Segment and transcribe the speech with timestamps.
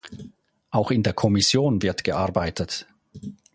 [0.71, 2.87] Auch in der Kommission wird gearbeitet.